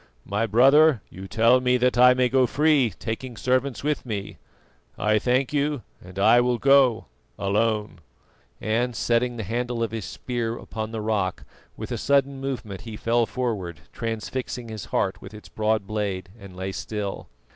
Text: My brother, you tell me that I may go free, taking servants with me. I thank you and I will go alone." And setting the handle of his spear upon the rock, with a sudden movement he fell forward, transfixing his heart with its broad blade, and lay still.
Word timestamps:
My 0.25 0.47
brother, 0.47 0.99
you 1.11 1.27
tell 1.27 1.61
me 1.61 1.77
that 1.77 1.95
I 1.95 2.15
may 2.15 2.27
go 2.27 2.47
free, 2.47 2.89
taking 2.89 3.37
servants 3.37 3.83
with 3.83 4.03
me. 4.03 4.37
I 4.97 5.19
thank 5.19 5.53
you 5.53 5.83
and 6.03 6.17
I 6.17 6.41
will 6.41 6.57
go 6.57 7.05
alone." 7.37 7.99
And 8.59 8.95
setting 8.95 9.37
the 9.37 9.43
handle 9.43 9.83
of 9.83 9.91
his 9.91 10.05
spear 10.05 10.57
upon 10.57 10.89
the 10.89 11.01
rock, 11.01 11.43
with 11.77 11.91
a 11.91 11.99
sudden 11.99 12.41
movement 12.41 12.81
he 12.81 12.97
fell 12.97 13.27
forward, 13.27 13.79
transfixing 13.93 14.69
his 14.69 14.85
heart 14.85 15.21
with 15.21 15.35
its 15.35 15.49
broad 15.49 15.85
blade, 15.85 16.29
and 16.39 16.55
lay 16.55 16.71
still. 16.71 17.27